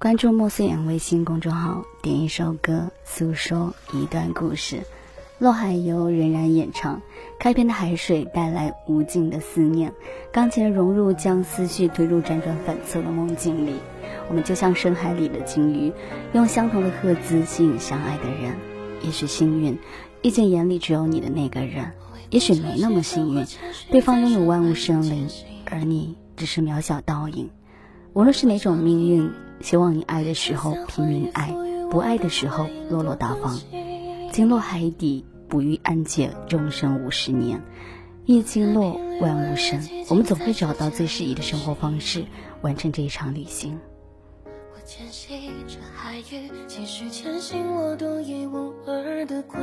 [0.00, 4.84] 关注莫思远微信公众号，点一首歌，诉说一段故事。
[5.40, 7.02] 落海游仍然演唱，
[7.40, 9.92] 开篇的海水带来无尽的思念，
[10.30, 13.74] 钢琴的融入将思绪推入辗转反侧的梦境里。
[14.28, 15.92] 我们就像深海里的鲸鱼，
[16.32, 18.54] 用相同的赫兹吸引相爱的人。
[19.02, 19.76] 也许幸运，
[20.22, 21.86] 遇见眼里只有你的那个人；
[22.30, 23.44] 也许没那么幸运，
[23.90, 25.28] 对方拥有万物生灵，
[25.64, 27.50] 而你只是渺小倒影。
[28.12, 29.28] 无论是哪种命运。
[29.60, 31.54] 希望你爱的时候拼命爱，
[31.90, 33.58] 不爱的时候落落大方。
[34.32, 37.62] 经落海底，不遇安解，终生五十年。
[38.24, 39.80] 一经落，万物生。
[40.08, 42.26] 我们总会找到最适宜的生活方式，
[42.60, 43.78] 完成这一场旅行。
[44.44, 49.58] 我牵系着海域，继续前行，我独一无二的轨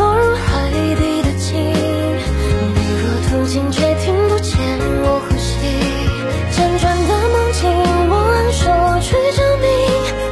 [0.00, 1.52] 落入海底的鲸，
[2.74, 4.56] 你若途经却听不见
[5.02, 5.52] 我呼吸。
[6.56, 7.60] 辗转的梦境，
[8.08, 8.62] 我昂首
[9.02, 9.68] 去证明，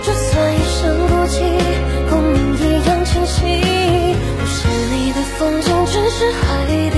[0.02, 1.36] 就算一生孤寂，
[2.08, 3.36] 共鸣一样清晰。
[4.39, 4.56] 不是
[4.91, 6.97] 你的风景，只是海底。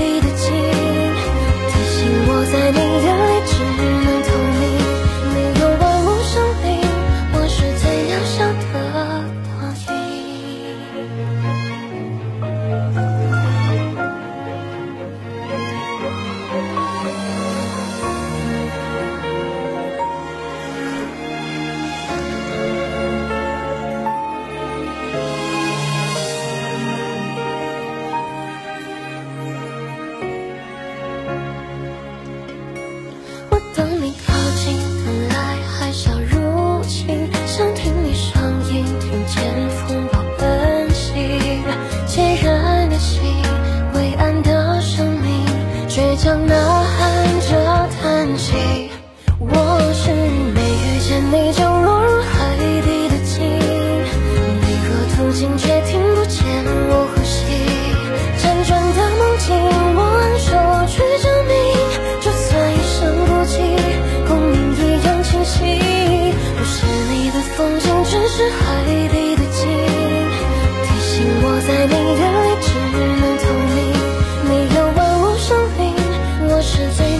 [76.61, 77.10] 是最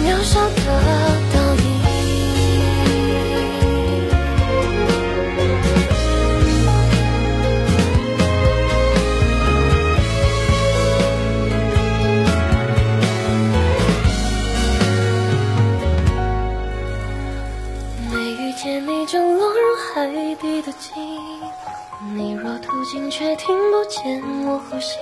[22.14, 24.96] 你若途经，却听不见我呼吸。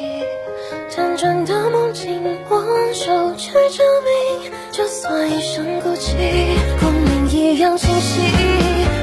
[0.91, 6.15] 辗转的梦境，我昂首去证明，就算一生孤寂，
[6.81, 8.21] 共鸣一样清晰。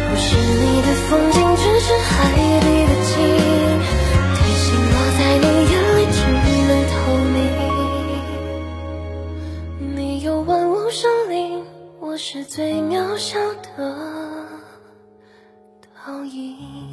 [0.10, 2.08] 不是你的风景，只是海
[2.60, 3.14] 底的鲸。
[4.36, 6.18] 提醒我在你眼里只
[6.68, 6.96] 能透
[7.34, 7.36] 明。
[9.96, 11.66] 你有万物生灵，
[12.00, 13.40] 我是最渺小
[13.76, 14.27] 的
[16.08, 16.87] 倒影。